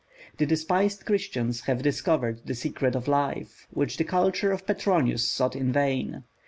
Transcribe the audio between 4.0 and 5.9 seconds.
culture of Petronius sought in